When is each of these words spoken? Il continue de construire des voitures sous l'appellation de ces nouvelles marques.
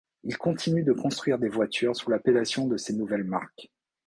Il 0.23 0.35
continue 0.35 0.81
de 0.81 0.93
construire 0.93 1.37
des 1.37 1.47
voitures 1.47 1.95
sous 1.95 2.09
l'appellation 2.09 2.65
de 2.65 2.75
ces 2.75 2.93
nouvelles 2.93 3.23
marques. 3.23 3.69